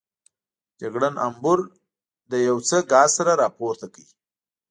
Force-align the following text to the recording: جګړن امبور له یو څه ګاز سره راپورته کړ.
جګړن 0.81 1.15
امبور 1.27 1.59
له 2.29 2.37
یو 2.47 2.57
څه 2.67 2.77
ګاز 2.91 3.09
سره 3.17 3.31
راپورته 3.43 3.85
کړ. 3.93 4.05